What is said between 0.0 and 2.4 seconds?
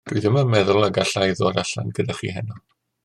Dw i ddim yn meddwl y galla i ddod allan gyda chi